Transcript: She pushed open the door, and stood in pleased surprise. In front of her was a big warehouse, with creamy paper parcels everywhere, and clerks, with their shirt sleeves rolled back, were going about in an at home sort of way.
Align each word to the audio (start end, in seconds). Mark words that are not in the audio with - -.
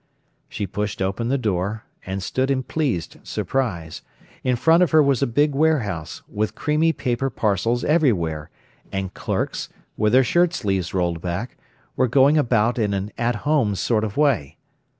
She 0.49 0.65
pushed 0.65 0.99
open 0.99 1.27
the 1.27 1.37
door, 1.37 1.83
and 2.07 2.23
stood 2.23 2.49
in 2.49 2.63
pleased 2.63 3.17
surprise. 3.21 4.01
In 4.43 4.55
front 4.55 4.81
of 4.81 4.89
her 4.89 5.03
was 5.03 5.21
a 5.21 5.27
big 5.27 5.53
warehouse, 5.53 6.23
with 6.27 6.55
creamy 6.55 6.91
paper 6.91 7.29
parcels 7.29 7.83
everywhere, 7.83 8.49
and 8.91 9.13
clerks, 9.13 9.69
with 9.97 10.13
their 10.13 10.23
shirt 10.23 10.55
sleeves 10.55 10.95
rolled 10.95 11.21
back, 11.21 11.55
were 11.95 12.07
going 12.07 12.35
about 12.35 12.79
in 12.79 12.95
an 12.95 13.11
at 13.19 13.35
home 13.45 13.75
sort 13.75 14.03
of 14.03 14.17
way. 14.17 14.57